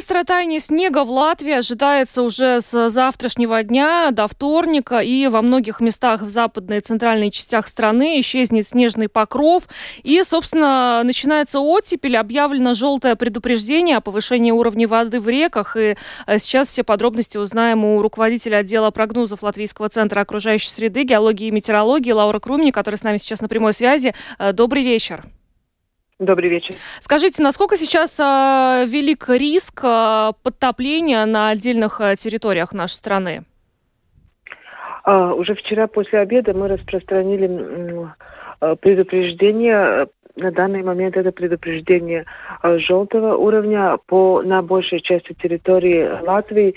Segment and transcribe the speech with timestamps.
[0.00, 5.80] Быстрое таяние снега в Латвии ожидается уже с завтрашнего дня до вторника, и во многих
[5.80, 9.64] местах в западной и центральной частях страны исчезнет снежный покров,
[10.02, 16.38] и, собственно, начинается оттепель, объявлено желтое предупреждение о повышении уровня воды в реках, и э,
[16.38, 22.12] сейчас все подробности узнаем у руководителя отдела прогнозов Латвийского центра окружающей среды, геологии и метеорологии
[22.12, 24.14] Лаура Крумни, которая с нами сейчас на прямой связи.
[24.38, 25.26] Э, добрый вечер.
[26.20, 26.74] Добрый вечер.
[27.00, 33.44] Скажите, насколько сейчас э, велик риск э, подтопления на отдельных э, территориях нашей страны?
[35.02, 38.06] А, уже вчера после обеда мы распространили
[38.60, 42.26] э, предупреждение на данный момент это предупреждение
[42.62, 46.74] э, желтого уровня по, на большей части территории Латвии,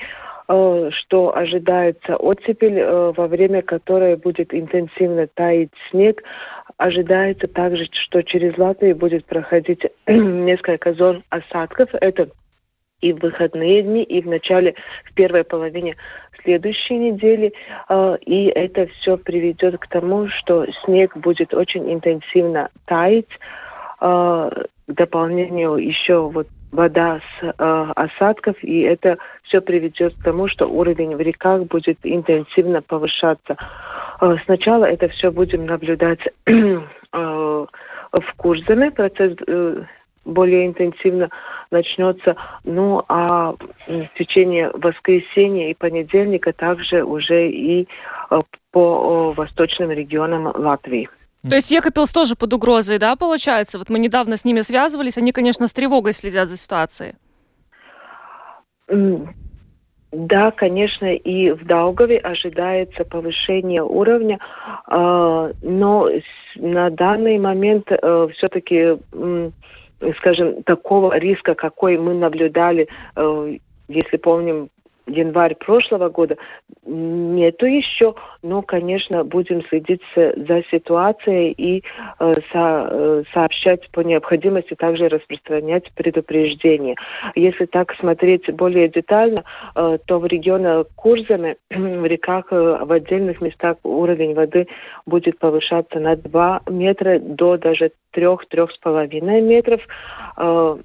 [0.89, 2.83] что ожидается оттепель,
[3.15, 6.21] во время которой будет интенсивно таять снег,
[6.83, 11.91] Ожидается также, что через Латвию будет проходить несколько зон осадков.
[11.93, 12.27] Это
[12.99, 14.75] и в выходные дни, и в начале,
[15.05, 15.95] в первой половине
[16.43, 17.53] следующей недели.
[17.87, 23.39] А, и это все приведет к тому, что снег будет очень интенсивно таять.
[24.01, 24.49] А,
[24.85, 27.51] к дополнению еще вот вода с э,
[27.95, 33.57] осадков, и это все приведет к тому, что уровень в реках будет интенсивно повышаться.
[34.19, 39.83] Э, сначала это все будем наблюдать э, в Курзаме, процесс э,
[40.25, 41.29] более интенсивно
[41.69, 42.35] начнется.
[42.63, 43.53] Ну а
[43.87, 47.87] в течение воскресенья и понедельника также уже и
[48.29, 51.09] э, по э, восточным регионам Латвии.
[51.49, 53.77] То есть Екапилс тоже под угрозой, да, получается?
[53.77, 57.15] Вот мы недавно с ними связывались, они, конечно, с тревогой следят за ситуацией.
[60.11, 64.39] Да, конечно, и в Даугаве ожидается повышение уровня,
[64.85, 66.07] а, но
[66.55, 68.99] на данный момент э, все-таки,
[70.15, 73.57] скажем, такого риска, какой мы наблюдали, э,
[73.87, 74.69] если помним,
[75.07, 76.37] январь прошлого года
[76.85, 81.83] нету еще, но, конечно, будем следить за ситуацией и
[82.19, 86.95] э, со, э, сообщать по необходимости, также распространять предупреждения.
[87.35, 89.43] Если так смотреть более детально,
[89.75, 94.67] э, то в регионе Курзаме, в реках, э, в отдельных местах уровень воды
[95.05, 99.87] будет повышаться на 2 метра до даже 3-3,5 метров.
[100.37, 100.77] Э,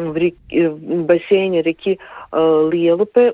[0.00, 1.98] в, реке, э, в бассейне реки
[2.32, 3.32] э, Лиелупе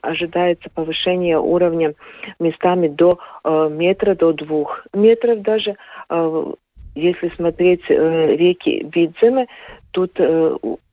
[0.00, 1.94] ожидается повышение уровня
[2.38, 5.76] местами до э, метра, до двух метров даже.
[6.94, 9.46] Если смотреть реки Видземе,
[9.92, 10.18] тут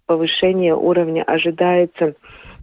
[0.06, 2.16] повышение уровня ожидается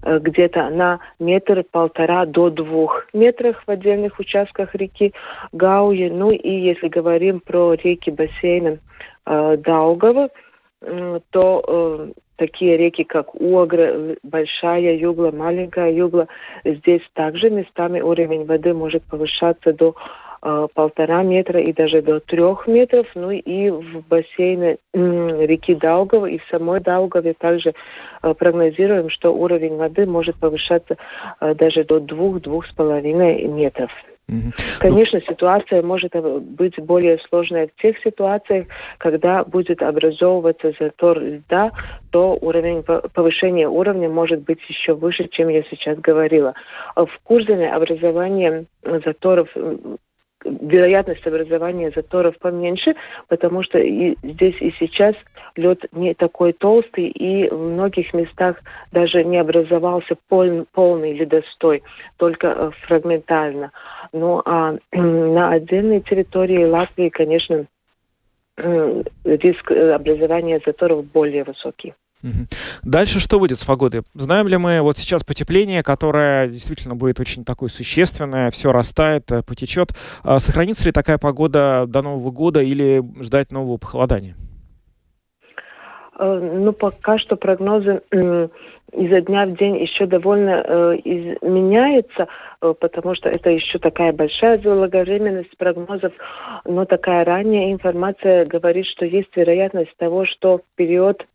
[0.05, 5.13] где-то на метр-полтора до двух метров в отдельных участках реки
[5.51, 6.09] Гауи.
[6.09, 8.79] Ну и если говорим про реки бассейна
[9.27, 10.29] э, Даугава,
[11.31, 16.27] то э, такие реки, как Угра, Большая Югла, Маленькая Югла,
[16.65, 19.95] здесь также местами уровень воды может повышаться до
[20.43, 23.07] э, полтора метра и даже до трех метров.
[23.15, 27.75] Ну и в бассейне реки Даугава и в самой Даугаве также
[28.23, 30.97] э, прогнозируем, что уровень воды может повышаться
[31.41, 33.93] э, даже до двух-двух с половиной метров.
[34.79, 38.67] Конечно, ситуация может быть более сложной в тех ситуациях,
[38.99, 41.73] когда будет образовываться затор льда,
[42.11, 46.55] то уровень повышения уровня может быть еще выше, чем я сейчас говорила.
[46.97, 49.49] В Курзаме образование заторов
[50.45, 52.97] вероятность образования заторов поменьше,
[53.29, 55.15] потому что и здесь и сейчас
[55.57, 61.83] лед не такой толстый, и в многих местах даже не образовался пол, полный ледостой,
[62.17, 63.73] только э, фрагментально.
[64.13, 67.67] Ну а на отдельной территории Латвии, конечно,
[68.57, 71.95] риск э, образования заторов более высокий.
[72.83, 74.03] Дальше что будет с погодой?
[74.15, 79.43] Знаем ли мы вот сейчас потепление, которое действительно будет очень такое существенное, все растает, э,
[79.43, 79.91] потечет.
[80.23, 84.37] А сохранится ли такая погода до Нового года или ждать нового похолодания?
[86.19, 88.03] Э, ну, пока что прогнозы
[88.93, 92.29] изо дня в день еще довольно э, изменяются,
[92.61, 96.13] э, потому что это еще такая большая заблаговременность прогнозов,
[96.65, 101.27] но такая ранняя информация говорит, что есть вероятность того, что в период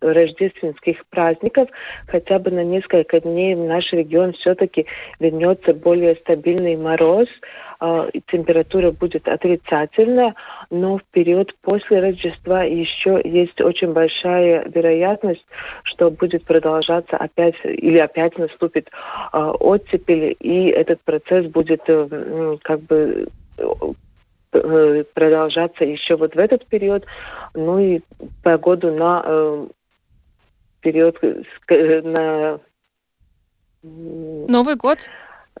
[0.00, 1.68] рождественских праздников
[2.06, 4.86] хотя бы на несколько дней в наш регион все-таки
[5.18, 7.28] вернется более стабильный мороз,
[7.80, 10.34] э, температура будет отрицательная,
[10.70, 15.46] но в период после Рождества еще есть очень большая вероятность,
[15.82, 18.90] что будет продолжаться опять или опять наступит
[19.32, 23.28] э, оттепель, и этот процесс будет э, как бы
[23.60, 23.92] Э,
[24.50, 27.06] продолжаться еще вот в этот период,
[27.54, 28.00] ну и
[28.42, 29.66] погоду на э,
[30.80, 32.60] период э, на
[33.82, 34.98] Новый год?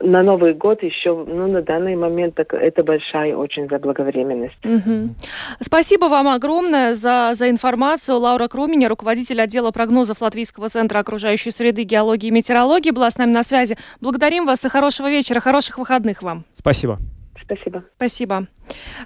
[0.02, 4.64] На Новый год еще, ну, на данный момент так, это большая очень заблаговременность.
[4.64, 5.14] Угу.
[5.60, 8.16] Спасибо вам огромное за, за информацию.
[8.18, 13.32] Лаура Круменя, руководитель отдела прогнозов Латвийского центра окружающей среды, геологии и метеорологии, была с нами
[13.32, 13.76] на связи.
[14.00, 16.44] Благодарим вас и хорошего вечера, хороших выходных вам.
[16.54, 16.98] Спасибо.
[17.42, 17.84] Спасибо.
[17.96, 18.46] Спасибо.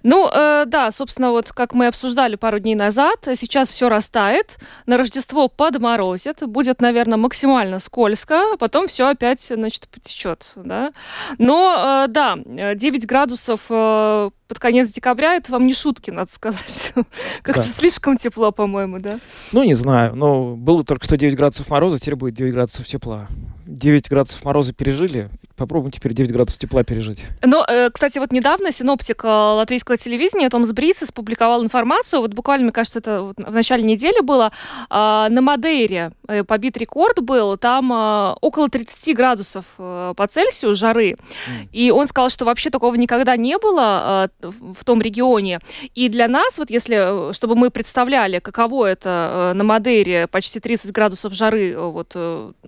[0.02, 4.96] Ну, э, да, собственно, вот как мы обсуждали пару дней назад, сейчас все растает, на
[4.96, 10.92] Рождество подморозит, будет, наверное, максимально скользко, а потом все опять, значит, потечет, да.
[11.38, 16.92] Но, э, да, 9 градусов э, под конец декабря, это вам не шутки, надо сказать.
[17.42, 17.68] Как-то да.
[17.68, 19.18] слишком тепло, по-моему, да?
[19.50, 23.26] Ну, не знаю, но было только что 9 градусов мороза, теперь будет 9 градусов тепла.
[23.66, 27.24] 9 градусов мороза пережили, попробуем теперь 9 градусов тепла пережить.
[27.42, 32.72] Но, э, кстати, вот недавно синоптик латвийского телевидения Томс Брицес публиковал информацию, вот буквально, мне
[32.72, 34.52] кажется, это вот в начале недели было,
[34.90, 41.12] на Мадейре э, побит рекорд был, там а, около 30 градусов э, по Цельсию жары,
[41.12, 41.68] mm.
[41.72, 45.60] и он сказал, что вообще такого никогда не было а, в том регионе,
[45.94, 51.32] и для нас, вот если, чтобы мы представляли, каково это на Мадейре, почти 30 градусов
[51.32, 52.16] жары, вот,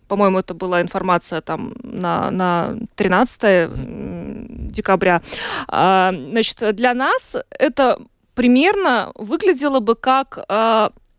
[0.09, 4.71] по-моему, это была информация там на, на 13 mm.
[4.71, 5.23] декабря,
[5.69, 7.99] а, значит, для нас это
[8.37, 10.45] примерно выглядело бы как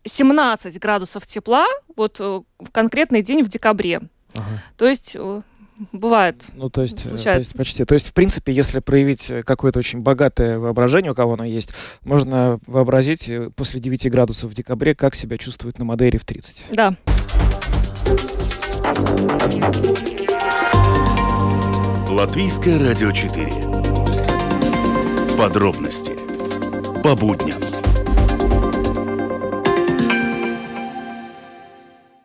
[0.04, 1.66] 17 э, градусов тепла
[1.96, 4.00] вот э, в конкретный день в декабре.
[4.34, 4.62] Ага.
[4.76, 5.42] То есть э,
[5.92, 6.46] бывает.
[6.54, 7.24] Ну, то есть, случается.
[7.24, 7.84] то есть почти.
[7.84, 11.72] То есть, в принципе, если проявить какое-то очень богатое воображение, у кого оно есть,
[12.04, 16.66] можно вообразить после 9 градусов в декабре, как себя чувствует на Мадейре в 30.
[16.72, 16.96] Да.
[22.08, 23.52] Латвийское радио 4.
[25.36, 26.16] Подробности
[27.02, 27.67] по будням.